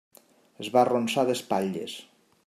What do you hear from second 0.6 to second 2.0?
Es va arronsar d'espatlles.